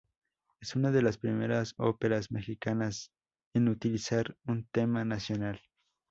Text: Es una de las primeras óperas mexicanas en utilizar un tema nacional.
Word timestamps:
Es 0.59 0.75
una 0.75 0.89
de 0.89 1.03
las 1.03 1.19
primeras 1.19 1.75
óperas 1.77 2.31
mexicanas 2.31 3.11
en 3.53 3.67
utilizar 3.69 4.35
un 4.47 4.67
tema 4.71 5.05
nacional. 5.05 5.61